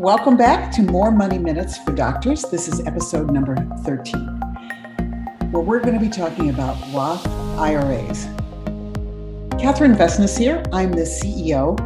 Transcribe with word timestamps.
Welcome 0.00 0.36
back 0.36 0.70
to 0.74 0.82
More 0.82 1.10
Money 1.10 1.38
Minutes 1.38 1.76
for 1.78 1.90
Doctors. 1.92 2.42
This 2.42 2.68
is 2.68 2.86
episode 2.86 3.32
number 3.32 3.56
13, 3.82 4.14
where 5.50 5.60
we're 5.60 5.80
going 5.80 5.94
to 5.94 6.00
be 6.00 6.08
talking 6.08 6.50
about 6.50 6.76
Roth 6.94 7.26
IRAs. 7.58 8.26
Catherine 9.60 9.96
Vesnes 9.96 10.38
here. 10.38 10.62
I'm 10.72 10.92
the 10.92 11.02
CEO 11.02 11.76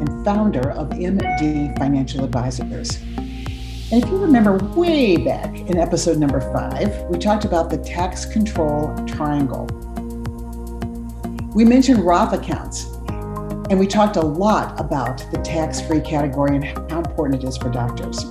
and 0.00 0.24
founder 0.24 0.72
of 0.72 0.88
MD 0.90 1.78
Financial 1.78 2.24
Advisors. 2.24 2.96
And 3.92 4.02
if 4.02 4.08
you 4.08 4.16
remember 4.16 4.56
way 4.74 5.16
back 5.18 5.56
in 5.56 5.78
episode 5.78 6.18
number 6.18 6.40
five, 6.52 7.02
we 7.02 7.18
talked 7.18 7.44
about 7.44 7.70
the 7.70 7.78
tax 7.78 8.24
control 8.24 8.92
triangle. 9.06 9.66
We 11.54 11.64
mentioned 11.64 12.00
Roth 12.00 12.32
accounts 12.32 12.86
and 13.70 13.78
we 13.78 13.86
talked 13.86 14.16
a 14.16 14.20
lot 14.20 14.78
about 14.80 15.24
the 15.30 15.38
tax 15.38 15.80
free 15.80 16.00
category 16.00 16.56
and 16.56 16.64
how 16.90 16.98
important 16.98 17.40
it 17.42 17.46
is 17.46 17.56
for 17.56 17.70
doctors. 17.70 18.26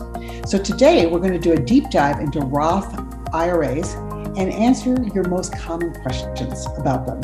So 0.46 0.62
today 0.62 1.08
we're 1.08 1.20
going 1.20 1.32
to 1.32 1.40
do 1.40 1.54
a 1.54 1.60
deep 1.60 1.90
dive 1.90 2.20
into 2.20 2.42
Roth 2.42 2.94
IRAs 3.34 3.94
and 4.38 4.52
answer 4.52 5.02
your 5.14 5.26
most 5.30 5.58
common 5.58 5.94
questions 6.02 6.68
about 6.78 7.08
them. 7.08 7.22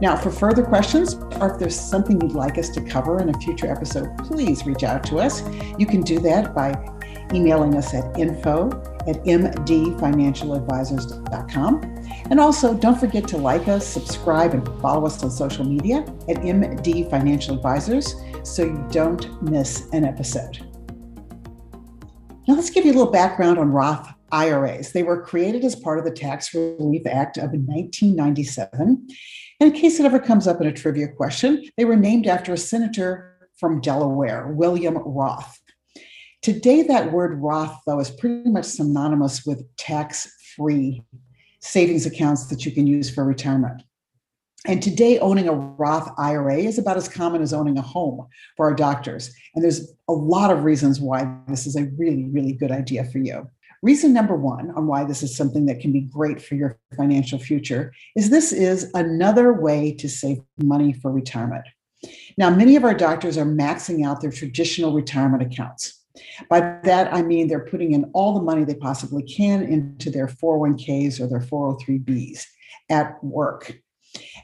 Now, 0.00 0.16
for 0.16 0.32
further 0.32 0.64
questions, 0.64 1.14
or 1.40 1.52
if 1.52 1.60
there's 1.60 1.78
something 1.78 2.20
you'd 2.20 2.32
like 2.32 2.58
us 2.58 2.70
to 2.70 2.80
cover 2.80 3.20
in 3.20 3.28
a 3.28 3.38
future 3.38 3.70
episode, 3.70 4.18
please 4.18 4.66
reach 4.66 4.82
out 4.82 5.04
to 5.04 5.20
us. 5.20 5.44
You 5.78 5.86
can 5.86 6.00
do 6.02 6.18
that 6.20 6.52
by 6.54 6.74
emailing 7.32 7.76
us 7.76 7.94
at 7.94 8.18
info 8.18 8.70
at 9.06 9.22
mdfinancialadvisors.com. 9.24 11.93
And 12.30 12.40
also, 12.40 12.74
don't 12.74 12.98
forget 12.98 13.28
to 13.28 13.36
like 13.36 13.68
us, 13.68 13.86
subscribe, 13.86 14.54
and 14.54 14.66
follow 14.80 15.06
us 15.06 15.22
on 15.22 15.30
social 15.30 15.64
media 15.64 15.98
at 16.28 16.38
MD 16.38 17.08
Financial 17.10 17.54
Advisors 17.54 18.14
so 18.42 18.64
you 18.64 18.86
don't 18.90 19.42
miss 19.42 19.88
an 19.92 20.04
episode. 20.04 20.58
Now, 22.48 22.54
let's 22.54 22.70
give 22.70 22.84
you 22.84 22.92
a 22.92 22.96
little 22.96 23.12
background 23.12 23.58
on 23.58 23.70
Roth 23.70 24.08
IRAs. 24.32 24.92
They 24.92 25.02
were 25.02 25.22
created 25.22 25.64
as 25.64 25.76
part 25.76 25.98
of 25.98 26.04
the 26.04 26.10
Tax 26.10 26.52
Relief 26.54 27.06
Act 27.06 27.36
of 27.36 27.50
1997. 27.52 29.08
And 29.60 29.74
in 29.74 29.80
case 29.80 30.00
it 30.00 30.06
ever 30.06 30.18
comes 30.18 30.46
up 30.46 30.60
in 30.60 30.66
a 30.66 30.72
trivia 30.72 31.08
question, 31.08 31.62
they 31.76 31.84
were 31.84 31.96
named 31.96 32.26
after 32.26 32.52
a 32.52 32.58
senator 32.58 33.38
from 33.58 33.80
Delaware, 33.80 34.48
William 34.48 34.98
Roth. 34.98 35.58
Today, 36.42 36.82
that 36.82 37.12
word 37.12 37.40
Roth, 37.40 37.78
though, 37.86 38.00
is 38.00 38.10
pretty 38.10 38.50
much 38.50 38.66
synonymous 38.66 39.46
with 39.46 39.64
tax 39.76 40.30
free 40.56 41.02
savings 41.64 42.04
accounts 42.04 42.46
that 42.46 42.66
you 42.66 42.72
can 42.72 42.86
use 42.86 43.12
for 43.12 43.24
retirement. 43.24 43.82
And 44.66 44.82
today, 44.82 45.18
owning 45.18 45.48
a 45.48 45.52
Roth 45.52 46.10
IRA 46.18 46.56
is 46.58 46.78
about 46.78 46.96
as 46.96 47.08
common 47.08 47.42
as 47.42 47.52
owning 47.52 47.76
a 47.76 47.82
home 47.82 48.26
for 48.56 48.66
our 48.66 48.74
doctors. 48.74 49.34
And 49.54 49.62
there's 49.62 49.92
a 50.08 50.12
lot 50.12 50.50
of 50.50 50.64
reasons 50.64 51.00
why 51.00 51.26
this 51.48 51.66
is 51.66 51.76
a 51.76 51.90
really, 51.98 52.24
really 52.24 52.52
good 52.52 52.70
idea 52.70 53.04
for 53.04 53.18
you. 53.18 53.48
Reason 53.82 54.14
number 54.14 54.34
one 54.34 54.70
on 54.70 54.86
why 54.86 55.04
this 55.04 55.22
is 55.22 55.36
something 55.36 55.66
that 55.66 55.80
can 55.80 55.92
be 55.92 56.00
great 56.00 56.40
for 56.40 56.54
your 56.54 56.78
financial 56.96 57.38
future 57.38 57.92
is 58.16 58.30
this 58.30 58.52
is 58.52 58.90
another 58.94 59.52
way 59.52 59.92
to 59.94 60.08
save 60.08 60.38
money 60.62 60.94
for 60.94 61.12
retirement. 61.12 61.66
Now, 62.38 62.48
many 62.48 62.76
of 62.76 62.84
our 62.84 62.94
doctors 62.94 63.36
are 63.36 63.44
maxing 63.44 64.06
out 64.06 64.20
their 64.20 64.32
traditional 64.32 64.94
retirement 64.94 65.42
accounts. 65.42 66.03
By 66.48 66.78
that, 66.84 67.12
I 67.12 67.22
mean 67.22 67.48
they're 67.48 67.64
putting 67.64 67.92
in 67.92 68.10
all 68.14 68.34
the 68.34 68.42
money 68.42 68.64
they 68.64 68.74
possibly 68.74 69.22
can 69.22 69.62
into 69.62 70.10
their 70.10 70.28
401ks 70.28 71.20
or 71.20 71.26
their 71.26 71.40
403bs 71.40 72.44
at 72.90 73.22
work. 73.22 73.76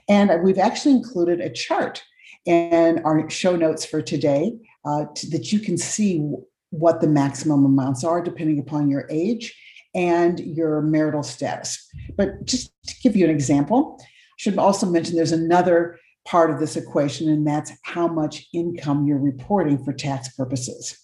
And 0.08 0.42
we've 0.42 0.58
actually 0.58 0.94
included 0.94 1.40
a 1.40 1.50
chart 1.50 2.02
in 2.46 3.00
our 3.04 3.28
show 3.30 3.54
notes 3.54 3.84
for 3.84 4.02
today 4.02 4.52
uh, 4.84 5.04
to, 5.14 5.30
that 5.30 5.52
you 5.52 5.60
can 5.60 5.76
see 5.76 6.26
what 6.70 7.00
the 7.00 7.08
maximum 7.08 7.64
amounts 7.64 8.04
are 8.04 8.22
depending 8.22 8.58
upon 8.58 8.88
your 8.88 9.06
age 9.10 9.54
and 9.94 10.40
your 10.40 10.82
marital 10.82 11.22
status. 11.22 11.88
But 12.16 12.44
just 12.44 12.72
to 12.86 12.94
give 13.02 13.16
you 13.16 13.24
an 13.24 13.30
example, 13.30 13.98
I 14.00 14.04
should 14.38 14.58
also 14.58 14.86
mention 14.86 15.16
there's 15.16 15.32
another 15.32 15.98
part 16.24 16.50
of 16.50 16.60
this 16.60 16.76
equation, 16.76 17.28
and 17.28 17.46
that's 17.46 17.72
how 17.82 18.06
much 18.06 18.46
income 18.54 19.06
you're 19.06 19.18
reporting 19.18 19.82
for 19.84 19.92
tax 19.92 20.28
purposes. 20.36 20.96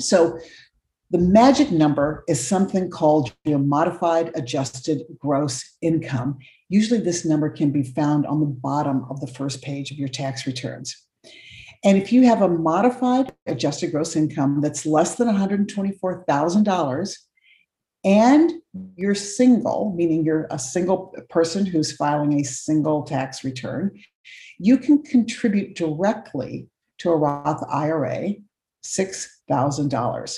So 0.00 0.38
the 1.10 1.18
magic 1.18 1.72
number 1.72 2.24
is 2.28 2.46
something 2.46 2.88
called 2.88 3.34
your 3.44 3.58
modified 3.58 4.30
adjusted 4.36 5.02
gross 5.18 5.76
income. 5.82 6.38
Usually, 6.68 7.00
this 7.00 7.24
number 7.24 7.50
can 7.50 7.72
be 7.72 7.82
found 7.82 8.26
on 8.26 8.38
the 8.38 8.46
bottom 8.46 9.04
of 9.10 9.20
the 9.20 9.26
first 9.26 9.60
page 9.60 9.90
of 9.90 9.98
your 9.98 10.08
tax 10.08 10.46
returns. 10.46 10.96
And 11.82 11.98
if 11.98 12.12
you 12.12 12.26
have 12.26 12.42
a 12.42 12.48
modified 12.48 13.32
adjusted 13.46 13.90
gross 13.90 14.14
income 14.14 14.60
that's 14.60 14.86
less 14.86 15.16
than 15.16 15.28
$124,000 15.28 17.16
and 18.04 18.52
you're 18.96 19.14
single, 19.14 19.92
meaning 19.96 20.24
you're 20.24 20.46
a 20.50 20.58
single 20.58 21.14
person 21.28 21.66
who's 21.66 21.96
filing 21.96 22.40
a 22.40 22.44
single 22.44 23.02
tax 23.02 23.42
return, 23.44 23.98
you 24.58 24.78
can 24.78 25.02
contribute 25.02 25.74
directly 25.74 26.68
to 26.98 27.10
a 27.10 27.16
Roth 27.16 27.64
IRA 27.68 28.34
$6,000. 28.84 30.36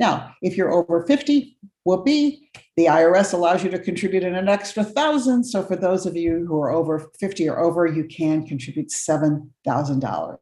Now, 0.00 0.34
if 0.42 0.56
you're 0.56 0.72
over 0.72 1.06
50, 1.06 1.56
whoopee, 1.84 2.50
the 2.76 2.86
IRS 2.86 3.32
allows 3.32 3.62
you 3.62 3.70
to 3.70 3.78
contribute 3.78 4.24
an 4.24 4.48
extra 4.48 4.82
thousand. 4.82 5.44
So 5.44 5.62
for 5.62 5.76
those 5.76 6.04
of 6.06 6.16
you 6.16 6.44
who 6.48 6.60
are 6.60 6.72
over 6.72 7.12
50 7.20 7.48
or 7.48 7.60
over, 7.60 7.86
you 7.86 8.02
can 8.04 8.44
contribute 8.46 8.88
$7,000. 8.88 10.38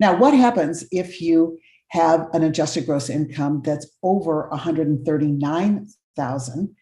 Now, 0.00 0.16
what 0.16 0.34
happens 0.34 0.84
if 0.92 1.20
you 1.20 1.58
have 1.88 2.28
an 2.32 2.44
adjusted 2.44 2.86
gross 2.86 3.10
income 3.10 3.62
that's 3.64 3.88
over 4.02 4.48
139,000 4.50 6.76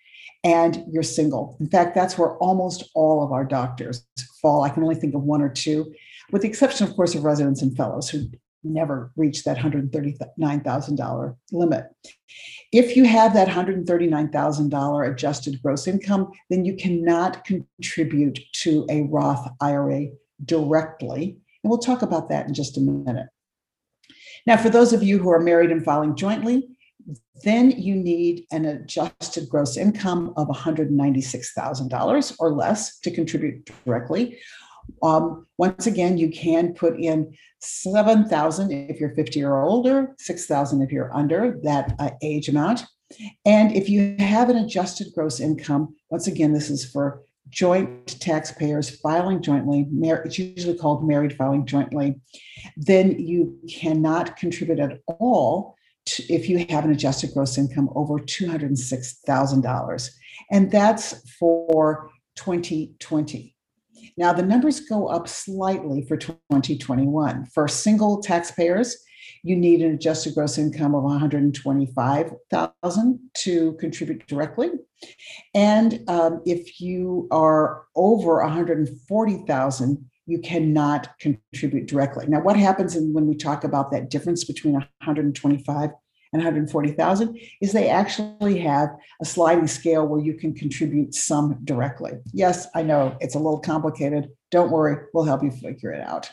and 0.45 0.85
you're 0.91 1.03
single? 1.03 1.57
In 1.61 1.69
fact, 1.69 1.95
that's 1.95 2.19
where 2.19 2.37
almost 2.39 2.91
all 2.95 3.25
of 3.25 3.33
our 3.33 3.45
doctors 3.45 4.07
fall. 4.41 4.65
I 4.65 4.71
can 4.71 4.83
only 4.83 4.97
think 4.97 5.15
of 5.15 5.23
one 5.23 5.41
or 5.41 5.49
two, 5.49 5.95
with 6.31 6.43
the 6.43 6.49
exception, 6.49 6.87
of 6.87 6.95
course, 6.97 7.15
of 7.15 7.25
residents 7.25 7.63
and 7.63 7.75
fellows 7.77 8.11
who 8.11 8.27
never 8.65 9.13
reach 9.17 9.45
that 9.45 9.59
$139,000 9.59 11.37
limit. 11.53 11.85
If 12.73 12.97
you 12.97 13.05
have 13.05 13.35
that 13.35 13.49
$139,000 13.49 15.11
adjusted 15.13 15.63
gross 15.63 15.87
income, 15.87 16.31
then 16.51 16.65
you 16.65 16.75
cannot 16.77 17.45
contribute 17.45 18.41
to 18.63 18.87
a 18.89 19.03
Roth 19.03 19.51
IRA 19.61 20.07
directly. 20.45 21.37
And 21.63 21.71
we'll 21.71 21.79
talk 21.79 22.03
about 22.03 22.29
that 22.31 22.47
in 22.47 22.55
just 22.55 22.77
a 22.77 22.81
minute. 22.81 23.29
Now, 24.47 24.57
for 24.57 24.71
those 24.71 24.93
of 24.93 25.03
you 25.03 25.19
who 25.19 25.31
are 25.31 25.41
married 25.41 25.71
and 25.71 25.85
filing 25.85 26.17
jointly, 26.17 26.69
then 27.45 27.71
you 27.73 27.95
need 27.97 28.47
an 28.53 28.65
adjusted 28.65 29.49
gross 29.49 29.77
income 29.77 30.33
of 30.37 30.49
$196,000 30.49 32.37
or 32.39 32.53
less 32.53 32.99
to 33.01 33.11
contribute 33.11 33.69
directly. 33.85 34.39
Um, 35.03 35.47
once 35.59 35.87
again, 35.87 36.19
you 36.19 36.31
can 36.31 36.75
put 36.75 36.99
in 36.99 37.35
7,000 37.61 38.73
if 38.73 39.01
you're 39.01 39.15
50 39.15 39.45
or 39.45 39.63
older, 39.63 40.15
6,000 40.19 40.83
if 40.83 40.91
you're 40.91 41.15
under 41.15 41.59
that 41.63 41.95
uh, 41.99 42.11
age 42.23 42.49
amount. 42.49 42.85
And 43.45 43.73
if 43.73 43.89
you 43.89 44.17
have 44.19 44.49
an 44.49 44.57
adjusted 44.57 45.09
gross 45.15 45.41
income, 45.41 45.95
once 46.11 46.27
again, 46.27 46.53
this 46.53 46.71
is 46.71 46.91
for 46.91 47.23
joint 47.51 48.19
taxpayers 48.21 48.99
filing 49.01 49.43
jointly, 49.43 49.87
it's 49.91 50.39
usually 50.39 50.77
called 50.77 51.07
married 51.07 51.37
filing 51.37 51.67
jointly, 51.67 52.21
then 52.77 53.19
you 53.19 53.59
cannot 53.71 54.37
contribute 54.37 54.81
at 54.81 55.01
all 55.07 55.77
to, 56.07 56.23
if 56.33 56.49
you 56.49 56.65
have 56.71 56.85
an 56.85 56.91
adjusted 56.91 57.31
gross 57.35 57.59
income 57.59 57.91
over 57.95 58.19
$206,000. 58.19 60.11
And 60.51 60.71
that's 60.71 61.31
for 61.39 62.11
2020. 62.37 63.52
Now, 64.17 64.33
the 64.33 64.43
numbers 64.43 64.81
go 64.81 65.07
up 65.07 65.29
slightly 65.29 66.05
for 66.07 66.17
2021. 66.17 67.47
For 67.47 67.69
single 67.69 68.21
taxpayers, 68.21 68.97
you 69.43 69.57
need 69.57 69.81
an 69.83 69.95
adjusted 69.95 70.35
gross 70.35 70.59
income 70.59 70.95
of 70.95 71.03
125,000 71.03 73.21
to 73.39 73.73
contribute 73.75 74.27
directly. 74.27 74.71
And 75.55 76.09
um, 76.09 76.41
if 76.47 76.81
you 76.81 77.29
are 77.31 77.85
over 77.97 78.43
140,000, 78.43 80.09
you 80.27 80.39
cannot 80.39 81.09
contribute 81.19 81.87
directly. 81.87 82.27
Now, 82.29 82.41
what 82.41 82.57
happens 82.57 82.97
when 82.97 83.27
we 83.27 83.37
talk 83.37 83.65
about 83.65 83.91
that 83.91 84.11
difference 84.11 84.45
between 84.45 84.75
125 84.75 85.91
and 86.33 86.41
140,000 86.41 87.39
is 87.61 87.73
they 87.73 87.89
actually 87.89 88.59
have 88.59 88.89
a 89.21 89.25
sliding 89.25 89.67
scale 89.67 90.07
where 90.07 90.21
you 90.21 90.35
can 90.35 90.55
contribute 90.55 91.15
some 91.15 91.59
directly. 91.65 92.13
Yes, 92.33 92.67
I 92.75 92.83
know 92.83 93.17
it's 93.21 93.35
a 93.35 93.39
little 93.39 93.61
complicated. 93.61 94.31
Don't 94.51 94.71
worry, 94.71 95.07
we'll 95.13 95.25
help 95.25 95.43
you 95.43 95.51
figure 95.51 95.93
it 95.93 96.07
out. 96.07 96.31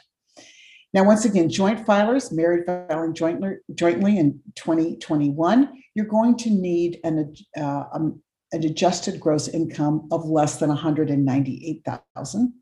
Now, 0.93 1.03
once 1.03 1.25
again, 1.25 1.49
joint 1.49 1.85
filers, 1.85 2.31
married 2.31 2.65
filing 2.65 3.13
jointly, 3.13 3.57
jointly 3.75 4.17
in 4.17 4.41
2021, 4.55 5.69
you're 5.93 6.05
going 6.05 6.35
to 6.37 6.49
need 6.49 6.99
an, 7.03 7.35
uh, 7.59 7.83
um, 7.93 8.21
an 8.51 8.65
adjusted 8.65 9.19
gross 9.19 9.47
income 9.47 10.07
of 10.11 10.25
less 10.25 10.57
than 10.57 10.69
198,000. 10.69 12.53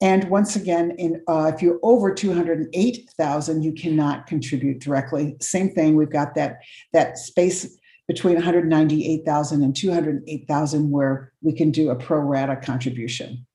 And 0.00 0.28
once 0.28 0.56
again, 0.56 0.92
in 0.98 1.22
uh, 1.26 1.50
if 1.54 1.62
you're 1.62 1.78
over 1.82 2.12
208,000, 2.12 3.62
you 3.62 3.72
cannot 3.72 4.26
contribute 4.26 4.80
directly. 4.80 5.36
Same 5.40 5.70
thing, 5.70 5.96
we've 5.96 6.10
got 6.10 6.34
that 6.34 6.58
that 6.92 7.18
space 7.18 7.78
between 8.06 8.34
198,000 8.34 9.62
and 9.62 9.74
208,000 9.74 10.90
where 10.90 11.32
we 11.42 11.52
can 11.52 11.70
do 11.70 11.90
a 11.90 11.96
pro 11.96 12.18
rata 12.18 12.56
contribution. 12.56 13.46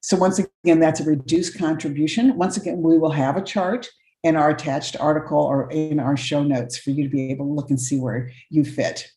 So 0.00 0.18
once 0.18 0.38
again, 0.38 0.80
that's 0.80 1.00
a 1.00 1.04
reduced 1.04 1.56
contribution. 1.56 2.36
Once 2.36 2.58
again, 2.58 2.82
we 2.82 2.98
will 2.98 3.12
have 3.12 3.38
a 3.38 3.42
chart 3.42 3.88
in 4.22 4.36
our 4.36 4.50
attached 4.50 4.96
article 5.00 5.38
or 5.38 5.70
in 5.70 5.98
our 5.98 6.16
show 6.16 6.42
notes 6.42 6.76
for 6.76 6.90
you 6.90 7.04
to 7.04 7.08
be 7.08 7.30
able 7.30 7.46
to 7.46 7.52
look 7.52 7.70
and 7.70 7.80
see 7.80 7.98
where 7.98 8.30
you 8.50 8.64
fit. 8.64 9.08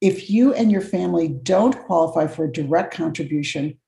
If 0.00 0.30
you 0.30 0.54
and 0.54 0.70
your 0.70 0.80
family 0.80 1.28
don't 1.28 1.78
qualify 1.84 2.26
for 2.26 2.44
a 2.44 2.52
direct 2.52 2.94
contribution, 2.94 3.78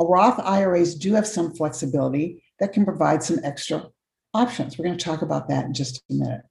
Roth 0.00 0.40
IRAs 0.40 0.94
do 0.94 1.14
have 1.14 1.26
some 1.26 1.54
flexibility 1.54 2.42
that 2.60 2.72
can 2.72 2.84
provide 2.84 3.22
some 3.22 3.40
extra 3.42 3.86
options. 4.34 4.78
We're 4.78 4.86
going 4.86 4.98
to 4.98 5.04
talk 5.04 5.22
about 5.22 5.48
that 5.48 5.64
in 5.64 5.74
just 5.74 6.02
a 6.10 6.14
minute. 6.14 6.42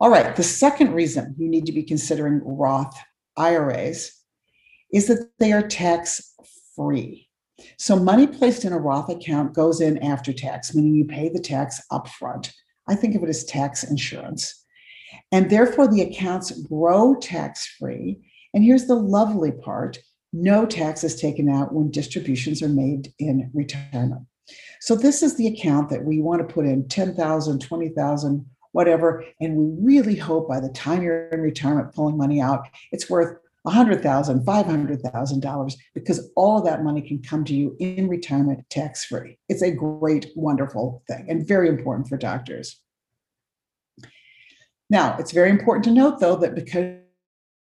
All 0.00 0.10
right, 0.10 0.34
the 0.36 0.42
second 0.42 0.92
reason 0.92 1.34
you 1.38 1.48
need 1.48 1.66
to 1.66 1.72
be 1.72 1.82
considering 1.82 2.40
Roth 2.44 2.96
IRAs 3.36 4.12
is 4.92 5.08
that 5.08 5.28
they 5.38 5.52
are 5.52 5.66
tax 5.66 6.34
free. 6.76 7.28
So, 7.76 7.96
money 7.96 8.28
placed 8.28 8.64
in 8.64 8.72
a 8.72 8.78
Roth 8.78 9.08
account 9.08 9.54
goes 9.54 9.80
in 9.80 9.98
after 9.98 10.32
tax, 10.32 10.74
meaning 10.74 10.94
you 10.94 11.04
pay 11.04 11.28
the 11.28 11.40
tax 11.40 11.80
upfront. 11.90 12.52
I 12.88 12.94
think 12.94 13.16
of 13.16 13.24
it 13.24 13.28
as 13.28 13.44
tax 13.44 13.82
insurance. 13.82 14.64
And 15.32 15.50
therefore, 15.50 15.88
the 15.88 16.02
accounts 16.02 16.52
grow 16.62 17.16
tax 17.16 17.66
free. 17.78 18.20
And 18.54 18.62
here's 18.64 18.86
the 18.86 18.94
lovely 18.94 19.52
part 19.52 19.98
no 20.32 20.66
tax 20.66 21.04
is 21.04 21.20
taken 21.20 21.48
out 21.48 21.72
when 21.72 21.90
distributions 21.90 22.62
are 22.62 22.68
made 22.68 23.12
in 23.18 23.50
retirement. 23.54 24.26
So 24.80 24.94
this 24.94 25.22
is 25.22 25.36
the 25.36 25.48
account 25.48 25.90
that 25.90 26.04
we 26.04 26.20
want 26.20 26.46
to 26.46 26.54
put 26.54 26.66
in 26.66 26.88
10,000, 26.88 27.60
20,000, 27.60 28.46
whatever, 28.72 29.24
and 29.40 29.56
we 29.56 29.76
really 29.80 30.16
hope 30.16 30.48
by 30.48 30.60
the 30.60 30.68
time 30.70 31.02
you're 31.02 31.28
in 31.28 31.40
retirement 31.40 31.94
pulling 31.94 32.16
money 32.16 32.40
out, 32.40 32.68
it's 32.92 33.10
worth 33.10 33.38
$100,000, 33.66 34.44
$500,000 34.44 35.74
because 35.94 36.30
all 36.36 36.58
of 36.58 36.64
that 36.64 36.84
money 36.84 37.02
can 37.02 37.20
come 37.20 37.44
to 37.44 37.54
you 37.54 37.76
in 37.80 38.08
retirement 38.08 38.64
tax 38.70 39.04
free. 39.04 39.38
It's 39.48 39.62
a 39.62 39.70
great, 39.70 40.30
wonderful 40.36 41.02
thing 41.08 41.26
and 41.28 41.46
very 41.46 41.68
important 41.68 42.08
for 42.08 42.16
doctors. 42.16 42.80
Now, 44.90 45.16
it's 45.18 45.32
very 45.32 45.50
important 45.50 45.84
to 45.84 45.90
note 45.90 46.20
though 46.20 46.36
that 46.36 46.54
because 46.54 46.98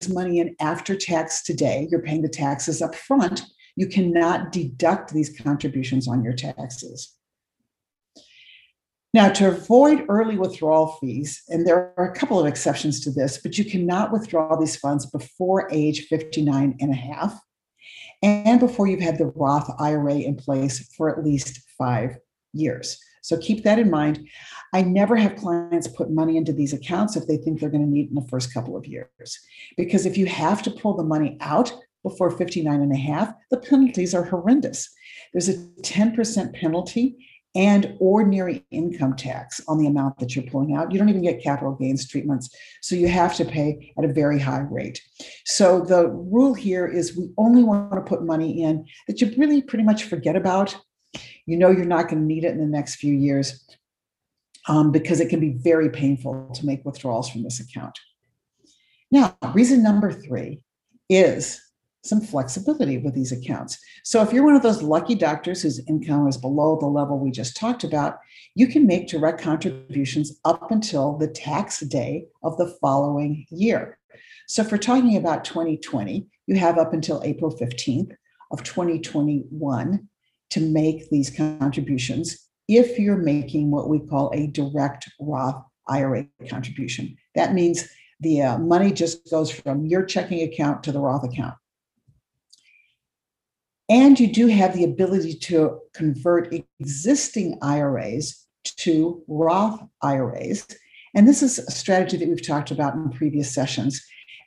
money 0.08 0.38
in 0.38 0.54
after 0.60 0.94
tax 0.96 1.42
today, 1.42 1.88
you're 1.90 2.02
paying 2.02 2.22
the 2.22 2.28
taxes 2.28 2.82
up 2.82 2.94
front, 2.94 3.44
you 3.76 3.86
cannot 3.86 4.52
deduct 4.52 5.12
these 5.12 5.36
contributions 5.40 6.08
on 6.08 6.22
your 6.22 6.34
taxes. 6.34 7.14
Now, 9.14 9.28
to 9.28 9.48
avoid 9.48 10.06
early 10.08 10.38
withdrawal 10.38 10.96
fees, 11.00 11.42
and 11.48 11.66
there 11.66 11.92
are 11.98 12.10
a 12.10 12.14
couple 12.14 12.40
of 12.40 12.46
exceptions 12.46 13.00
to 13.00 13.10
this, 13.10 13.38
but 13.42 13.58
you 13.58 13.64
cannot 13.64 14.10
withdraw 14.10 14.56
these 14.56 14.76
funds 14.76 15.04
before 15.06 15.68
age 15.70 16.06
59 16.06 16.76
and 16.80 16.90
a 16.90 16.96
half 16.96 17.38
and 18.22 18.60
before 18.60 18.86
you've 18.86 19.00
had 19.00 19.18
the 19.18 19.32
Roth 19.34 19.68
IRA 19.78 20.14
in 20.14 20.36
place 20.36 20.88
for 20.96 21.10
at 21.10 21.24
least 21.24 21.60
five 21.76 22.16
years. 22.52 22.98
So 23.22 23.36
keep 23.36 23.64
that 23.64 23.78
in 23.78 23.90
mind. 23.90 24.28
I 24.72 24.82
never 24.82 25.16
have 25.16 25.36
clients 25.36 25.88
put 25.88 26.10
money 26.10 26.36
into 26.36 26.52
these 26.52 26.72
accounts 26.72 27.16
if 27.16 27.26
they 27.26 27.36
think 27.36 27.60
they're 27.60 27.70
going 27.70 27.84
to 27.84 27.90
need 27.90 28.06
it 28.06 28.08
in 28.08 28.14
the 28.14 28.28
first 28.28 28.54
couple 28.54 28.76
of 28.76 28.86
years. 28.86 29.38
Because 29.76 30.06
if 30.06 30.16
you 30.16 30.26
have 30.26 30.62
to 30.62 30.70
pull 30.70 30.96
the 30.96 31.02
money 31.02 31.36
out 31.40 31.72
before 32.02 32.30
59 32.30 32.80
and 32.80 32.92
a 32.92 32.96
half, 32.96 33.32
the 33.50 33.58
penalties 33.58 34.14
are 34.14 34.24
horrendous. 34.24 34.88
There's 35.32 35.48
a 35.48 35.54
10% 35.82 36.54
penalty 36.54 37.28
and 37.54 37.96
ordinary 38.00 38.64
income 38.70 39.14
tax 39.14 39.60
on 39.68 39.78
the 39.78 39.86
amount 39.86 40.18
that 40.18 40.34
you're 40.34 40.50
pulling 40.50 40.74
out. 40.74 40.90
You 40.90 40.98
don't 40.98 41.10
even 41.10 41.22
get 41.22 41.42
capital 41.42 41.74
gains 41.74 42.08
treatments. 42.08 42.48
So 42.80 42.94
you 42.94 43.08
have 43.08 43.34
to 43.36 43.44
pay 43.44 43.92
at 43.98 44.04
a 44.04 44.12
very 44.12 44.38
high 44.38 44.66
rate. 44.70 45.02
So 45.44 45.82
the 45.82 46.08
rule 46.08 46.54
here 46.54 46.86
is 46.86 47.16
we 47.16 47.30
only 47.36 47.62
want 47.62 47.92
to 47.92 48.00
put 48.00 48.24
money 48.24 48.62
in 48.62 48.86
that 49.06 49.20
you 49.20 49.32
really 49.36 49.60
pretty 49.60 49.84
much 49.84 50.04
forget 50.04 50.34
about 50.34 50.74
you 51.44 51.58
know 51.58 51.70
you're 51.70 51.84
not 51.84 52.08
going 52.08 52.22
to 52.22 52.26
need 52.26 52.44
it 52.44 52.52
in 52.52 52.58
the 52.58 52.64
next 52.64 52.96
few 52.96 53.14
years 53.14 53.66
um, 54.68 54.92
because 54.92 55.20
it 55.20 55.28
can 55.28 55.40
be 55.40 55.56
very 55.58 55.90
painful 55.90 56.50
to 56.54 56.66
make 56.66 56.84
withdrawals 56.84 57.28
from 57.28 57.42
this 57.42 57.60
account. 57.60 57.98
Now, 59.10 59.36
reason 59.52 59.82
number 59.82 60.12
three 60.12 60.62
is 61.08 61.60
some 62.04 62.20
flexibility 62.20 62.98
with 62.98 63.14
these 63.14 63.30
accounts. 63.30 63.78
So, 64.04 64.22
if 64.22 64.32
you're 64.32 64.44
one 64.44 64.56
of 64.56 64.62
those 64.62 64.82
lucky 64.82 65.14
doctors 65.14 65.62
whose 65.62 65.86
income 65.86 66.26
is 66.26 66.36
below 66.36 66.78
the 66.80 66.86
level 66.86 67.18
we 67.18 67.30
just 67.30 67.56
talked 67.56 67.84
about, 67.84 68.18
you 68.54 68.66
can 68.66 68.86
make 68.86 69.08
direct 69.08 69.40
contributions 69.40 70.40
up 70.44 70.70
until 70.70 71.16
the 71.16 71.28
tax 71.28 71.80
day 71.80 72.26
of 72.42 72.56
the 72.56 72.76
following 72.80 73.46
year. 73.50 73.98
So, 74.48 74.62
if 74.62 74.72
we're 74.72 74.78
talking 74.78 75.16
about 75.16 75.44
2020, 75.44 76.26
you 76.46 76.56
have 76.56 76.78
up 76.78 76.92
until 76.92 77.22
April 77.24 77.56
15th 77.56 78.12
of 78.50 78.62
2021 78.62 80.08
to 80.50 80.60
make 80.60 81.08
these 81.10 81.30
contributions 81.30 82.48
if 82.76 82.98
you're 82.98 83.16
making 83.16 83.70
what 83.70 83.88
we 83.88 83.98
call 83.98 84.30
a 84.34 84.46
direct 84.48 85.08
Roth 85.20 85.62
IRA 85.88 86.26
contribution. 86.48 87.16
That 87.34 87.54
means 87.54 87.88
the 88.20 88.42
uh, 88.42 88.58
money 88.58 88.92
just 88.92 89.28
goes 89.30 89.50
from 89.50 89.86
your 89.86 90.04
checking 90.04 90.42
account 90.42 90.84
to 90.84 90.92
the 90.92 91.00
Roth 91.00 91.24
account. 91.24 91.54
And 93.88 94.18
you 94.18 94.32
do 94.32 94.46
have 94.46 94.74
the 94.74 94.84
ability 94.84 95.34
to 95.34 95.80
convert 95.92 96.54
existing 96.80 97.58
IRAs 97.60 98.46
to 98.64 99.22
Roth 99.26 99.82
IRAs. 100.02 100.66
And 101.14 101.28
this 101.28 101.42
is 101.42 101.58
a 101.58 101.70
strategy 101.70 102.16
that 102.16 102.28
we've 102.28 102.46
talked 102.46 102.70
about 102.70 102.94
in 102.94 103.10
previous 103.10 103.52
sessions. 103.52 104.02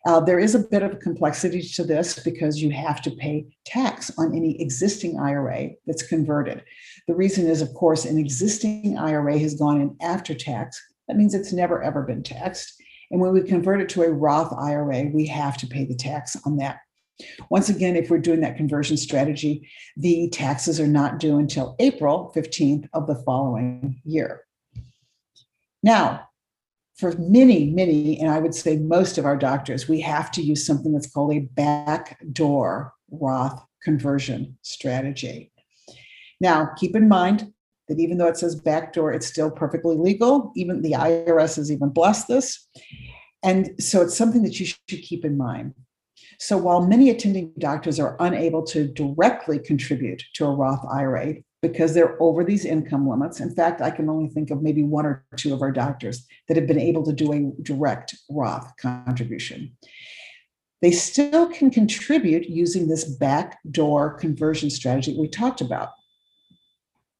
Uh, 0.05 0.19
there 0.19 0.39
is 0.39 0.53
a 0.53 0.59
bit 0.59 0.83
of 0.83 0.99
complexity 0.99 1.61
to 1.61 1.83
this 1.83 2.19
because 2.19 2.61
you 2.61 2.69
have 2.69 3.01
to 3.01 3.11
pay 3.11 3.45
tax 3.65 4.11
on 4.19 4.35
any 4.35 4.61
existing 4.61 5.19
IRA 5.19 5.69
that's 5.87 6.07
converted. 6.07 6.63
The 7.07 7.15
reason 7.15 7.47
is, 7.47 7.61
of 7.61 7.73
course, 7.73 8.05
an 8.05 8.19
existing 8.19 8.97
IRA 8.97 9.39
has 9.39 9.55
gone 9.55 9.81
in 9.81 9.97
after 10.01 10.35
tax. 10.35 10.79
That 11.07 11.17
means 11.17 11.33
it's 11.33 11.53
never 11.53 11.81
ever 11.81 12.03
been 12.03 12.21
taxed. 12.21 12.73
And 13.09 13.19
when 13.19 13.33
we 13.33 13.41
convert 13.41 13.81
it 13.81 13.89
to 13.89 14.03
a 14.03 14.11
Roth 14.11 14.53
IRA, 14.53 15.09
we 15.13 15.25
have 15.27 15.57
to 15.57 15.67
pay 15.67 15.85
the 15.85 15.95
tax 15.95 16.37
on 16.45 16.57
that. 16.57 16.79
Once 17.49 17.69
again, 17.69 17.95
if 17.95 18.09
we're 18.09 18.17
doing 18.19 18.41
that 18.41 18.57
conversion 18.57 18.97
strategy, 18.97 19.67
the 19.95 20.29
taxes 20.29 20.79
are 20.79 20.87
not 20.87 21.19
due 21.19 21.37
until 21.39 21.75
April 21.79 22.31
15th 22.35 22.87
of 22.93 23.07
the 23.07 23.15
following 23.15 24.01
year. 24.03 24.41
Now, 25.81 26.27
for 26.97 27.13
many, 27.17 27.71
many, 27.71 28.19
and 28.19 28.29
I 28.29 28.39
would 28.39 28.55
say 28.55 28.77
most 28.77 29.17
of 29.17 29.25
our 29.25 29.35
doctors, 29.35 29.87
we 29.87 29.99
have 30.01 30.31
to 30.31 30.41
use 30.41 30.65
something 30.65 30.93
that's 30.93 31.11
called 31.11 31.33
a 31.33 31.39
backdoor 31.39 32.93
Roth 33.11 33.61
conversion 33.83 34.57
strategy. 34.61 35.51
Now, 36.39 36.71
keep 36.77 36.95
in 36.95 37.07
mind 37.07 37.51
that 37.87 37.99
even 37.99 38.17
though 38.17 38.27
it 38.27 38.37
says 38.37 38.55
backdoor, 38.55 39.11
it's 39.11 39.27
still 39.27 39.51
perfectly 39.51 39.95
legal. 39.95 40.51
Even 40.55 40.81
the 40.81 40.93
IRS 40.93 41.57
has 41.57 41.71
even 41.71 41.89
blessed 41.89 42.27
this. 42.27 42.67
And 43.43 43.71
so 43.79 44.01
it's 44.01 44.17
something 44.17 44.41
that 44.43 44.59
you 44.59 44.65
should 44.65 44.87
keep 44.87 45.23
in 45.23 45.37
mind. 45.37 45.73
So 46.39 46.57
while 46.57 46.85
many 46.85 47.09
attending 47.09 47.53
doctors 47.59 47.99
are 47.99 48.17
unable 48.19 48.63
to 48.67 48.87
directly 48.87 49.59
contribute 49.59 50.23
to 50.35 50.45
a 50.45 50.55
Roth 50.55 50.83
IRA, 50.91 51.35
because 51.71 51.93
they're 51.93 52.21
over 52.21 52.43
these 52.43 52.65
income 52.65 53.09
limits. 53.09 53.39
In 53.39 53.53
fact, 53.53 53.81
I 53.81 53.89
can 53.89 54.09
only 54.09 54.27
think 54.29 54.51
of 54.51 54.61
maybe 54.61 54.83
one 54.83 55.05
or 55.05 55.25
two 55.35 55.53
of 55.53 55.61
our 55.61 55.71
doctors 55.71 56.25
that 56.47 56.57
have 56.57 56.67
been 56.67 56.79
able 56.79 57.03
to 57.03 57.13
do 57.13 57.33
a 57.33 57.51
direct 57.63 58.15
Roth 58.29 58.71
contribution. 58.77 59.75
They 60.81 60.91
still 60.91 61.47
can 61.49 61.71
contribute 61.71 62.47
using 62.47 62.87
this 62.87 63.05
backdoor 63.05 64.13
conversion 64.15 64.69
strategy 64.69 65.17
we 65.17 65.27
talked 65.27 65.61
about. 65.61 65.89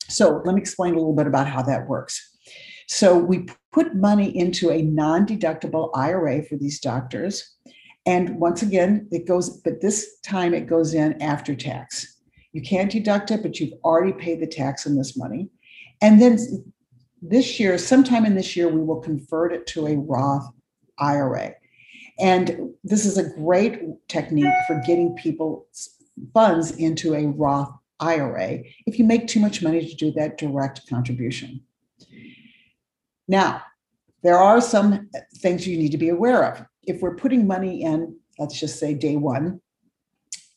So, 0.08 0.42
let 0.46 0.54
me 0.54 0.62
explain 0.62 0.94
a 0.94 0.98
little 0.98 1.16
bit 1.16 1.26
about 1.26 1.48
how 1.48 1.64
that 1.64 1.88
works. 1.88 2.38
So, 2.88 3.18
we 3.18 3.48
put 3.74 3.96
money 3.96 4.38
into 4.38 4.70
a 4.70 4.84
non 4.84 5.26
deductible 5.26 5.90
IRA 5.96 6.44
for 6.44 6.58
these 6.58 6.80
doctors. 6.80 7.56
And 8.06 8.40
once 8.40 8.62
again, 8.62 9.08
it 9.12 9.26
goes, 9.26 9.62
but 9.62 9.82
this 9.82 10.20
time 10.20 10.54
it 10.54 10.68
goes 10.68 10.94
in 10.94 11.20
after 11.24 11.56
tax. 11.56 12.15
You 12.56 12.62
can't 12.62 12.90
deduct 12.90 13.32
it, 13.32 13.42
but 13.44 13.60
you've 13.60 13.74
already 13.84 14.14
paid 14.14 14.40
the 14.40 14.48
tax 14.48 14.88
on 14.88 14.96
this 14.96 15.18
money. 15.18 15.50
And 16.02 16.22
then 16.22 16.40
this 17.22 17.60
year, 17.60 17.78
sometime 17.78 18.26
in 18.26 18.34
this 18.34 18.56
year, 18.56 18.70
we 18.70 18.80
will 18.80 19.02
convert 19.02 19.52
it 19.52 19.68
to 19.68 19.88
a 19.88 19.98
Roth 19.98 20.50
IRA. 20.98 21.54
And 22.18 22.70
this 22.82 23.06
is 23.06 23.18
a 23.18 23.28
great 23.28 23.82
technique 24.08 24.54
for 24.68 24.82
getting 24.88 25.18
people's 25.18 25.98
funds 26.34 26.72
into 26.72 27.14
a 27.14 27.26
Roth 27.26 27.74
IRA 28.00 28.60
if 28.88 28.98
you 28.98 29.04
make 29.04 29.28
too 29.28 29.42
much 29.42 29.62
money 29.62 29.86
to 29.86 29.96
do 29.96 30.14
that 30.14 30.38
direct 30.38 30.88
contribution. 30.88 31.60
Now, 33.28 33.64
there 34.24 34.38
are 34.38 34.62
some 34.62 35.10
things 35.40 35.68
you 35.68 35.78
need 35.78 35.92
to 35.92 35.98
be 35.98 36.08
aware 36.08 36.46
of. 36.54 36.66
If 36.84 37.02
we're 37.02 37.18
putting 37.18 37.48
money 37.48 37.84
in, 37.84 38.16
let's 38.40 38.58
just 38.58 38.80
say 38.80 38.94
day 38.94 39.18
one, 39.18 39.60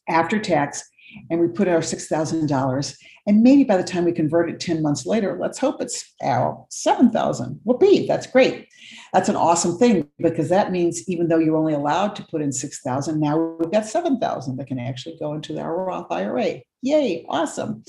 after 0.09 0.38
tax, 0.38 0.88
and 1.31 1.41
we 1.41 1.49
put 1.49 1.69
our 1.69 1.81
$6,000. 1.81 2.97
And 3.27 3.43
maybe 3.43 3.65
by 3.65 3.77
the 3.77 3.85
time 3.85 4.05
we 4.05 4.12
convert 4.12 4.49
it 4.49 4.59
10 4.59 4.83
months 4.83 5.05
later, 5.05 5.37
let's 5.38 5.59
hope 5.59 5.83
it's 5.83 6.15
our 6.23 6.65
7,000. 6.71 7.61
Whoopee, 7.65 8.07
that's 8.07 8.27
great. 8.27 8.69
That's 9.12 9.29
an 9.29 9.37
awesome 9.37 9.77
thing 9.77 10.09
because 10.19 10.49
that 10.49 10.73
means 10.73 11.07
even 11.09 11.29
though 11.29 11.38
you're 11.38 11.57
only 11.57 11.75
allowed 11.75 12.17
to 12.17 12.27
put 12.31 12.41
in 12.41 12.53
6,000, 12.53 13.21
now 13.21 13.37
we've 13.59 13.71
got 13.71 13.85
7,000 13.87 14.57
that 14.57 14.67
can 14.67 14.79
actually 14.79 15.17
go 15.19 15.35
into 15.35 15.59
our 15.61 15.85
Roth 15.85 16.11
IRA. 16.11 16.61
Yay, 16.81 17.27
awesome. 17.29 17.85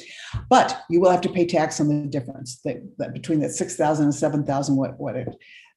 But 0.50 0.82
you 0.90 1.00
will 1.00 1.12
have 1.12 1.22
to 1.22 1.30
pay 1.30 1.46
tax 1.46 1.80
on 1.80 1.88
the 1.88 2.08
difference 2.08 2.60
that, 2.66 2.78
that 2.98 3.14
between 3.14 3.40
that 3.40 3.52
6,000 3.52 4.04
and 4.04 4.16
7,000, 4.16 4.76
what, 4.76 5.00
what 5.00 5.16
it, 5.16 5.30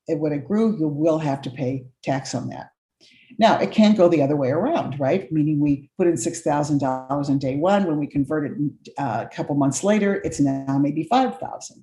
it, 0.08 0.18
what 0.18 0.32
it 0.32 0.44
grew, 0.44 0.76
you 0.78 0.88
will 0.88 1.18
have 1.18 1.40
to 1.42 1.50
pay 1.50 1.84
tax 2.02 2.34
on 2.34 2.48
that. 2.48 2.71
Now, 3.42 3.58
it 3.58 3.72
can 3.72 3.96
go 3.96 4.08
the 4.08 4.22
other 4.22 4.36
way 4.36 4.50
around, 4.50 5.00
right? 5.00 5.30
Meaning 5.32 5.58
we 5.58 5.90
put 5.98 6.06
in 6.06 6.14
$6,000 6.14 7.10
on 7.10 7.38
day 7.38 7.56
one. 7.56 7.86
When 7.86 7.98
we 7.98 8.06
convert 8.06 8.52
it 8.52 8.56
uh, 8.96 9.24
a 9.28 9.34
couple 9.34 9.56
months 9.56 9.82
later, 9.82 10.22
it's 10.24 10.38
now 10.38 10.78
maybe 10.78 11.02
5,000. 11.10 11.82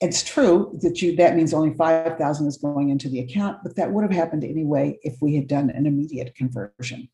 It's 0.00 0.22
true 0.22 0.78
that 0.80 1.02
you 1.02 1.14
that 1.16 1.36
means 1.36 1.52
only 1.52 1.74
5,000 1.74 2.46
is 2.46 2.56
going 2.56 2.88
into 2.88 3.10
the 3.10 3.20
account, 3.20 3.58
but 3.62 3.76
that 3.76 3.92
would 3.92 4.02
have 4.02 4.10
happened 4.12 4.42
anyway 4.42 4.98
if 5.02 5.18
we 5.20 5.36
had 5.36 5.46
done 5.46 5.68
an 5.68 5.84
immediate 5.84 6.34
conversion. 6.34 7.10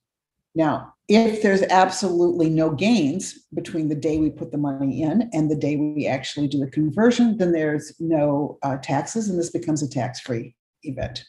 Now, 0.55 0.95
if 1.09 1.43
there's 1.43 1.63
absolutely 1.63 2.49
no 2.49 2.71
gains 2.71 3.41
between 3.53 3.89
the 3.89 3.97
day 3.97 4.19
we 4.19 4.31
put 4.31 4.53
the 4.53 4.59
money 4.59 5.03
in 5.03 5.29
and 5.33 5.51
the 5.51 5.57
day 5.57 5.75
we 5.75 6.07
actually 6.07 6.47
do 6.47 6.61
the 6.61 6.71
conversion, 6.71 7.39
then 7.39 7.51
there's 7.51 7.93
no 7.99 8.59
uh, 8.63 8.77
taxes 8.77 9.29
and 9.29 9.37
this 9.37 9.51
becomes 9.51 9.83
a 9.83 9.91
tax 9.91 10.21
free 10.21 10.55
event. 10.85 11.25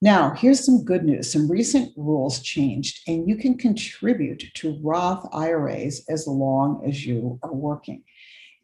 Now, 0.00 0.30
here's 0.30 0.64
some 0.64 0.84
good 0.84 1.04
news. 1.04 1.32
Some 1.32 1.50
recent 1.50 1.92
rules 1.96 2.40
changed, 2.40 3.00
and 3.08 3.28
you 3.28 3.36
can 3.36 3.58
contribute 3.58 4.44
to 4.54 4.78
Roth 4.80 5.28
IRAs 5.32 6.04
as 6.08 6.28
long 6.28 6.84
as 6.86 7.04
you 7.04 7.40
are 7.42 7.52
working. 7.52 8.04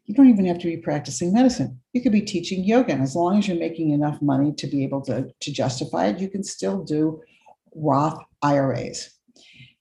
You 0.05 0.15
don't 0.15 0.29
even 0.29 0.45
have 0.45 0.59
to 0.59 0.67
be 0.67 0.77
practicing 0.77 1.33
medicine. 1.33 1.81
You 1.91 2.01
could 2.01 2.13
be 2.13 2.21
teaching 2.21 2.63
yoga, 2.63 2.93
and 2.93 3.01
as 3.01 3.15
long 3.15 3.37
as 3.37 3.49
you're 3.49 3.59
making 3.59 3.89
enough 3.89 4.21
money 4.21 4.53
to 4.53 4.67
be 4.67 4.83
able 4.85 5.01
to, 5.01 5.29
to 5.37 5.51
justify 5.51 6.07
it, 6.07 6.19
you 6.19 6.29
can 6.29 6.43
still 6.43 6.83
do 6.83 7.21
Roth 7.75 8.23
IRAs. 8.41 9.09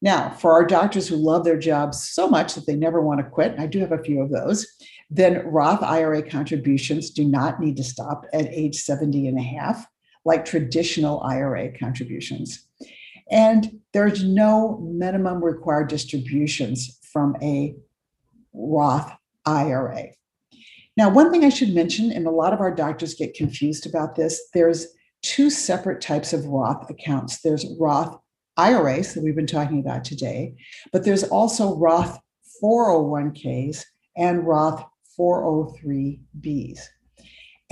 Now, 0.02 0.30
for 0.30 0.52
our 0.52 0.66
doctors 0.66 1.06
who 1.06 1.16
love 1.16 1.44
their 1.44 1.58
jobs 1.58 2.10
so 2.10 2.28
much 2.28 2.54
that 2.54 2.66
they 2.66 2.74
never 2.74 3.00
want 3.00 3.20
to 3.20 3.30
quit, 3.30 3.54
I 3.58 3.66
do 3.68 3.78
have 3.78 3.92
a 3.92 4.02
few 4.02 4.20
of 4.20 4.30
those, 4.30 4.66
then 5.08 5.46
Roth 5.46 5.84
IRA 5.84 6.28
contributions 6.28 7.10
do 7.10 7.24
not 7.24 7.60
need 7.60 7.76
to 7.76 7.84
stop 7.84 8.24
at 8.32 8.46
age 8.46 8.74
70 8.74 9.28
and 9.28 9.38
a 9.38 9.42
half 9.42 9.86
like 10.24 10.44
traditional 10.44 11.22
IRA 11.22 11.76
contributions. 11.78 12.66
And 13.30 13.80
there's 13.92 14.22
no 14.22 14.78
minimum 14.78 15.42
required 15.42 15.88
distributions 15.88 16.98
from 17.12 17.36
a 17.42 17.74
Roth 18.52 19.12
IRA. 19.46 20.08
Now, 20.96 21.10
one 21.10 21.32
thing 21.32 21.44
I 21.44 21.48
should 21.48 21.74
mention, 21.74 22.12
and 22.12 22.26
a 22.26 22.30
lot 22.30 22.52
of 22.52 22.60
our 22.60 22.74
doctors 22.74 23.14
get 23.14 23.34
confused 23.34 23.86
about 23.86 24.14
this, 24.14 24.40
there's 24.54 24.86
two 25.22 25.50
separate 25.50 26.00
types 26.00 26.32
of 26.32 26.46
Roth 26.46 26.88
accounts. 26.88 27.40
There's 27.40 27.66
Roth 27.80 28.16
IRAs 28.56 29.14
that 29.14 29.24
we've 29.24 29.34
been 29.34 29.46
talking 29.46 29.80
about 29.80 30.04
today, 30.04 30.54
but 30.92 31.04
there's 31.04 31.24
also 31.24 31.76
Roth 31.76 32.20
401ks 32.62 33.84
and 34.16 34.46
Roth 34.46 34.84
403bs. 35.18 36.78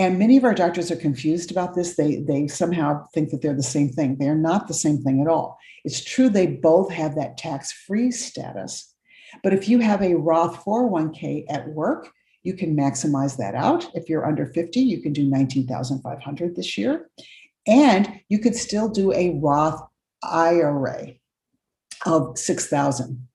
And 0.02 0.18
many 0.18 0.37
of 0.37 0.42
our 0.42 0.52
doctors 0.52 0.90
are 0.90 0.97
confused 0.97 1.52
about 1.52 1.76
this. 1.76 1.94
They, 1.94 2.16
they 2.16 2.49
somehow 2.49 3.06
think 3.14 3.30
that 3.30 3.40
they're 3.40 3.54
the 3.54 3.62
same 3.62 3.88
thing. 3.88 4.16
They're 4.16 4.35
not 4.35 4.66
the 4.66 4.75
same 4.75 4.99
thing 4.99 5.21
at 5.21 5.28
all. 5.28 5.56
It's 5.85 6.02
true 6.02 6.28
they 6.28 6.49
both 6.49 6.90
have 6.90 7.14
that 7.14 7.37
tax 7.37 7.71
free 7.71 8.11
status. 8.11 8.97
But 9.44 9.52
if 9.52 9.68
you 9.68 9.78
have 9.78 10.02
a 10.02 10.16
Roth 10.16 10.64
401k 10.64 11.44
at 11.49 11.68
work, 11.68 12.11
you 12.42 12.54
can 12.54 12.76
maximize 12.76 13.37
that 13.37 13.54
out. 13.54 13.88
If 13.94 14.09
you're 14.09 14.26
under 14.26 14.47
50, 14.47 14.80
you 14.80 15.00
can 15.00 15.12
do 15.12 15.23
19,500 15.23 16.56
this 16.56 16.76
year. 16.76 17.09
And 17.68 18.23
you 18.28 18.40
could 18.40 18.56
still 18.56 18.88
do 18.88 19.12
a 19.12 19.38
Roth 19.38 19.80
IRA 20.25 21.12
of 22.06 22.37
6,000 22.37 23.28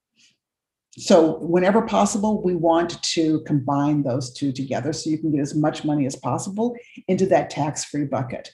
so 0.98 1.38
whenever 1.38 1.84
possible 1.84 2.42
we 2.42 2.56
want 2.56 3.02
to 3.04 3.42
combine 3.42 4.02
those 4.02 4.34
two 4.34 4.52
together 4.52 4.92
so 4.92 5.12
you 5.12 5.20
can 5.20 5.32
get 5.32 5.42
as 5.42 5.54
much 5.54 5.86
money 5.86 6.08
as 6.08 6.16
possible 6.16 6.76
into 7.08 7.28
that 7.28 7.52
tax-free 7.52 8.06
bucket. 8.06 8.50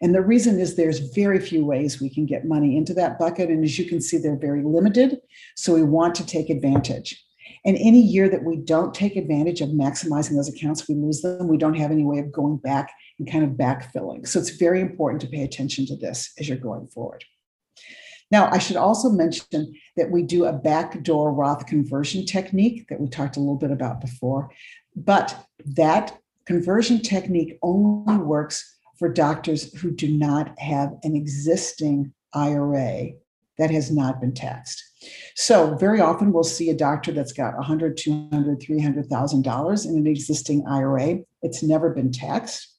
And 0.00 0.14
the 0.14 0.22
reason 0.22 0.58
is 0.58 0.74
there's 0.74 1.12
very 1.14 1.38
few 1.38 1.66
ways 1.66 2.00
we 2.00 2.08
can 2.08 2.24
get 2.24 2.46
money 2.46 2.78
into 2.78 2.94
that 2.94 3.18
bucket 3.18 3.50
and 3.50 3.62
as 3.62 3.78
you 3.78 3.84
can 3.84 4.00
see 4.00 4.16
they're 4.16 4.38
very 4.38 4.64
limited 4.64 5.18
so 5.54 5.74
we 5.74 5.82
want 5.82 6.14
to 6.14 6.26
take 6.26 6.48
advantage. 6.48 7.22
And 7.66 7.76
any 7.76 8.00
year 8.00 8.28
that 8.30 8.42
we 8.42 8.56
don't 8.56 8.94
take 8.94 9.16
advantage 9.16 9.60
of 9.60 9.68
maximizing 9.68 10.34
those 10.34 10.48
accounts 10.48 10.88
we 10.88 10.94
lose 10.94 11.20
them 11.20 11.46
we 11.46 11.58
don't 11.58 11.76
have 11.76 11.90
any 11.90 12.04
way 12.04 12.20
of 12.20 12.32
going 12.32 12.56
back 12.56 12.90
and 13.18 13.30
kind 13.30 13.44
of 13.44 13.50
backfilling. 13.50 14.26
So 14.26 14.40
it's 14.40 14.56
very 14.56 14.80
important 14.80 15.20
to 15.20 15.28
pay 15.28 15.42
attention 15.42 15.84
to 15.86 15.96
this 15.96 16.32
as 16.38 16.48
you're 16.48 16.56
going 16.56 16.86
forward 16.86 17.22
now, 18.32 18.48
I 18.50 18.58
should 18.58 18.76
also 18.76 19.10
mention 19.10 19.74
that 19.96 20.10
we 20.10 20.22
do 20.22 20.46
a 20.46 20.54
backdoor 20.54 21.34
Roth 21.34 21.66
conversion 21.66 22.24
technique 22.24 22.88
that 22.88 22.98
we 22.98 23.06
talked 23.06 23.36
a 23.36 23.40
little 23.40 23.56
bit 23.56 23.70
about 23.70 24.00
before, 24.00 24.50
but 24.96 25.46
that 25.76 26.18
conversion 26.46 27.02
technique 27.02 27.58
only 27.62 28.16
works 28.16 28.78
for 28.98 29.12
doctors 29.12 29.72
who 29.78 29.90
do 29.90 30.08
not 30.08 30.58
have 30.58 30.94
an 31.02 31.14
existing 31.14 32.14
IRA 32.32 33.10
that 33.58 33.70
has 33.70 33.90
not 33.90 34.18
been 34.18 34.32
taxed. 34.32 34.82
So 35.34 35.74
very 35.74 36.00
often 36.00 36.32
we'll 36.32 36.42
see 36.42 36.70
a 36.70 36.74
doctor 36.74 37.12
that's 37.12 37.34
got 37.34 37.54
100, 37.56 37.98
200, 37.98 38.62
300,000 38.62 39.42
dollars 39.42 39.84
in 39.84 39.94
an 39.94 40.06
existing 40.06 40.64
IRA. 40.66 41.18
It's 41.42 41.62
never 41.62 41.90
been 41.90 42.10
taxed. 42.10 42.78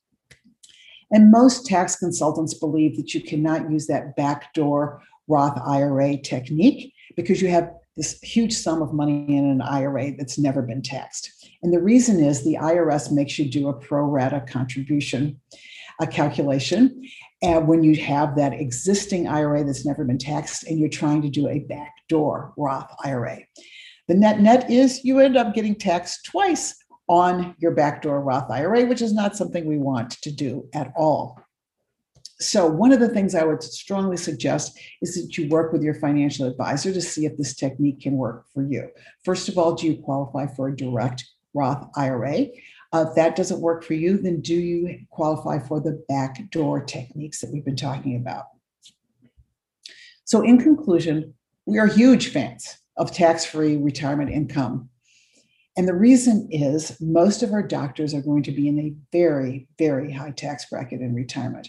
And 1.11 1.29
most 1.29 1.67
tax 1.67 1.95
consultants 1.95 2.55
believe 2.55 2.97
that 2.97 3.13
you 3.13 3.21
cannot 3.21 3.69
use 3.69 3.85
that 3.85 4.15
backdoor 4.15 5.03
Roth 5.27 5.59
IRA 5.65 6.17
technique 6.17 6.93
because 7.15 7.41
you 7.41 7.49
have 7.49 7.71
this 7.95 8.19
huge 8.21 8.53
sum 8.53 8.81
of 8.81 8.93
money 8.93 9.37
in 9.37 9.45
an 9.45 9.61
IRA 9.61 10.13
that's 10.17 10.39
never 10.39 10.61
been 10.61 10.81
taxed. 10.81 11.29
And 11.61 11.71
the 11.71 11.81
reason 11.81 12.23
is 12.23 12.43
the 12.43 12.55
IRS 12.55 13.11
makes 13.11 13.37
you 13.37 13.49
do 13.49 13.69
a 13.69 13.73
pro 13.73 14.01
rata 14.01 14.41
contribution 14.41 15.39
a 16.01 16.07
calculation. 16.07 17.03
And 17.41 17.67
when 17.67 17.83
you 17.83 17.95
have 18.03 18.35
that 18.37 18.53
existing 18.53 19.27
IRA 19.27 19.63
that's 19.63 19.85
never 19.85 20.05
been 20.05 20.17
taxed 20.17 20.65
and 20.65 20.79
you're 20.79 20.89
trying 20.89 21.21
to 21.23 21.29
do 21.29 21.47
a 21.47 21.59
backdoor 21.59 22.53
Roth 22.57 22.91
IRA, 23.03 23.39
the 24.07 24.15
net 24.15 24.39
net 24.39 24.69
is 24.69 25.03
you 25.03 25.19
end 25.19 25.37
up 25.37 25.53
getting 25.53 25.75
taxed 25.75 26.25
twice 26.25 26.75
on 27.07 27.55
your 27.57 27.71
backdoor 27.71 28.21
Roth 28.21 28.49
IRA, 28.49 28.85
which 28.85 29.01
is 29.01 29.13
not 29.13 29.35
something 29.35 29.65
we 29.65 29.77
want 29.77 30.11
to 30.21 30.31
do 30.31 30.67
at 30.73 30.91
all. 30.95 31.39
So, 32.39 32.67
one 32.67 32.91
of 32.91 32.99
the 32.99 33.09
things 33.09 33.35
I 33.35 33.43
would 33.43 33.63
strongly 33.63 34.17
suggest 34.17 34.77
is 35.01 35.15
that 35.15 35.37
you 35.37 35.47
work 35.49 35.71
with 35.71 35.83
your 35.83 35.93
financial 35.93 36.47
advisor 36.47 36.91
to 36.91 37.01
see 37.01 37.25
if 37.25 37.37
this 37.37 37.55
technique 37.55 38.01
can 38.01 38.13
work 38.13 38.45
for 38.53 38.63
you. 38.63 38.89
First 39.23 39.49
of 39.49 39.57
all, 39.57 39.75
do 39.75 39.87
you 39.87 40.01
qualify 40.01 40.47
for 40.47 40.67
a 40.67 40.75
direct 40.75 41.23
Roth 41.53 41.87
IRA? 41.95 42.47
Uh, 42.91 43.05
if 43.07 43.15
that 43.15 43.35
doesn't 43.35 43.61
work 43.61 43.83
for 43.83 43.93
you, 43.93 44.17
then 44.17 44.41
do 44.41 44.55
you 44.55 44.99
qualify 45.09 45.59
for 45.59 45.79
the 45.79 46.03
backdoor 46.09 46.83
techniques 46.83 47.39
that 47.41 47.51
we've 47.51 47.65
been 47.65 47.75
talking 47.75 48.15
about? 48.15 48.45
So, 50.25 50.41
in 50.41 50.59
conclusion, 50.59 51.33
we 51.65 51.79
are 51.79 51.87
huge 51.87 52.29
fans 52.29 52.77
of 52.97 53.11
tax 53.11 53.45
free 53.45 53.77
retirement 53.77 54.31
income. 54.31 54.89
And 55.75 55.87
the 55.87 55.95
reason 55.95 56.47
is 56.51 56.99
most 57.01 57.41
of 57.41 57.51
our 57.51 57.63
doctors 57.63 58.13
are 58.13 58.21
going 58.21 58.43
to 58.43 58.51
be 58.51 58.67
in 58.67 58.79
a 58.79 58.93
very, 59.11 59.67
very 59.79 60.11
high 60.11 60.31
tax 60.31 60.65
bracket 60.69 61.01
in 61.01 61.15
retirement. 61.15 61.67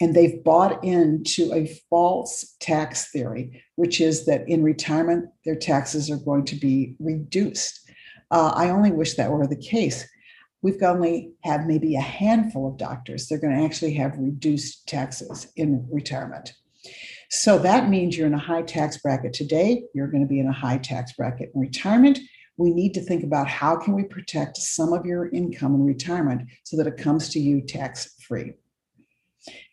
And 0.00 0.14
they've 0.14 0.42
bought 0.42 0.82
into 0.82 1.52
a 1.52 1.66
false 1.90 2.56
tax 2.60 3.10
theory, 3.10 3.62
which 3.76 4.00
is 4.00 4.24
that 4.26 4.48
in 4.48 4.62
retirement, 4.62 5.28
their 5.44 5.56
taxes 5.56 6.10
are 6.10 6.16
going 6.16 6.46
to 6.46 6.56
be 6.56 6.96
reduced. 6.98 7.80
Uh, 8.30 8.52
I 8.54 8.70
only 8.70 8.92
wish 8.92 9.14
that 9.14 9.30
were 9.30 9.46
the 9.46 9.56
case. 9.56 10.08
We've 10.62 10.82
only 10.82 11.32
had 11.42 11.66
maybe 11.66 11.96
a 11.96 12.00
handful 12.00 12.68
of 12.68 12.78
doctors. 12.78 13.26
They're 13.26 13.40
going 13.40 13.56
to 13.56 13.64
actually 13.64 13.94
have 13.94 14.18
reduced 14.18 14.86
taxes 14.86 15.48
in 15.56 15.86
retirement. 15.90 16.52
So 17.30 17.58
that 17.58 17.88
means 17.88 18.16
you're 18.16 18.26
in 18.26 18.34
a 18.34 18.38
high 18.38 18.62
tax 18.62 18.98
bracket 18.98 19.32
today. 19.32 19.84
You're 19.94 20.10
going 20.10 20.22
to 20.22 20.28
be 20.28 20.40
in 20.40 20.48
a 20.48 20.52
high 20.52 20.78
tax 20.78 21.12
bracket 21.12 21.50
in 21.54 21.60
retirement. 21.60 22.18
We 22.56 22.70
need 22.70 22.92
to 22.94 23.00
think 23.00 23.22
about 23.22 23.48
how 23.48 23.76
can 23.76 23.94
we 23.94 24.02
protect 24.02 24.56
some 24.56 24.92
of 24.92 25.06
your 25.06 25.30
income 25.30 25.74
in 25.74 25.84
retirement 25.84 26.42
so 26.64 26.76
that 26.76 26.86
it 26.86 26.98
comes 26.98 27.30
to 27.30 27.40
you 27.40 27.62
tax 27.62 28.16
free. 28.26 28.52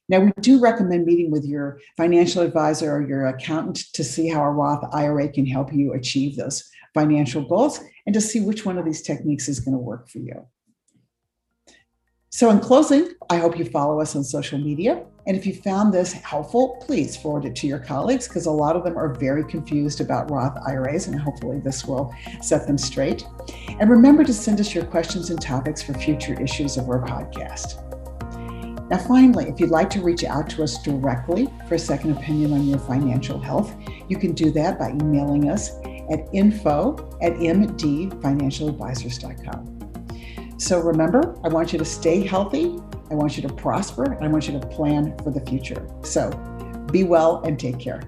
Now, 0.10 0.20
we 0.22 0.32
do 0.40 0.60
recommend 0.60 1.06
meeting 1.06 1.32
with 1.32 1.46
your 1.46 1.80
financial 1.98 2.42
advisor 2.42 2.92
or 2.92 3.08
your 3.08 3.26
accountant 3.26 3.78
to 3.94 4.04
see 4.04 4.30
how 4.30 4.42
a 4.42 4.52
Roth 4.52 4.86
IRA 4.94 5.28
can 5.30 5.46
help 5.46 5.74
you 5.74 5.94
achieve 5.94 6.38
those 6.38 6.70
financial 6.94 7.44
goals 7.44 7.82
and 8.06 8.14
to 8.14 8.22
see 8.22 8.40
which 8.40 8.66
one 8.66 8.78
of 8.78 8.86
these 8.86 9.02
techniques 9.02 9.50
is 9.50 9.60
going 9.60 9.74
to 9.74 9.80
work 9.80 10.10
for 10.10 10.20
you. 10.20 10.48
So, 12.30 12.50
in 12.52 12.60
closing, 12.60 13.14
I 13.30 13.38
hope 13.38 13.58
you 13.58 13.66
follow 13.66 14.00
us 14.00 14.16
on 14.16 14.24
social 14.24 14.60
media. 14.60 15.04
And 15.26 15.36
if 15.36 15.46
you 15.46 15.56
found 15.56 15.94
this 15.94 16.14
helpful, 16.14 16.78
please 16.86 17.18
forward 17.18 17.46
it 17.46 17.56
to 17.58 17.68
your 17.68 17.80
colleagues 17.80 18.28
because 18.28 18.46
a 18.46 18.52
lot 18.52 18.76
of 18.76 18.84
them 18.84 18.98
are 18.98 19.14
very 19.14 19.44
confused 19.44 20.02
about 20.02 20.30
Roth 20.30 20.58
IRAs, 20.68 21.08
and 21.08 21.20
hopefully 21.20 21.60
this 21.60 21.84
will 21.84 22.14
set 22.42 22.68
them 22.68 22.78
straight. 22.78 23.26
And 23.80 23.90
remember 23.90 24.24
to 24.24 24.34
send 24.34 24.60
us 24.60 24.74
your 24.74 24.86
questions 24.86 25.32
and 25.32 25.42
topics 25.42 25.82
for 25.82 25.94
future 25.96 26.40
issues 26.40 26.78
of 26.78 26.88
our 26.90 27.04
podcast. 27.06 27.87
Now, 28.90 28.98
finally, 28.98 29.50
if 29.50 29.60
you'd 29.60 29.70
like 29.70 29.90
to 29.92 30.02
reach 30.02 30.24
out 30.24 30.50
to 30.52 30.64
us 30.64 30.82
directly 30.82 31.50
for 31.68 31.76
a 31.76 31.80
second 31.80 32.18
opinion 32.18 32.54
on 32.54 32.66
your 32.66 32.80
financial 32.80 33.38
health, 33.40 33.76
you 34.08 34.18
can 34.18 34.32
do 34.32 34.50
that 34.52 34.80
by 34.80 34.92
emailing 34.92 35.50
us 35.50 35.72
at 36.10 36.26
info 36.34 36.96
at 37.22 37.34
mdfinancialadvisors.com. 37.34 39.74
So 40.58 40.80
remember, 40.80 41.38
I 41.44 41.50
want 41.50 41.74
you 41.74 41.80
to 41.80 41.86
stay 41.86 42.26
healthy, 42.26 42.80
I 43.12 43.14
want 43.14 43.38
you 43.38 43.48
to 43.48 43.54
prosper, 43.54 44.14
and 44.14 44.24
I 44.24 44.28
want 44.28 44.48
you 44.48 44.60
to 44.60 44.68
plan 44.68 45.16
for 45.20 45.30
the 45.32 45.42
future. 45.42 45.88
So 46.04 46.32
be 46.92 47.04
well 47.04 47.44
and 47.44 47.60
take 47.60 47.78
care. 47.80 48.02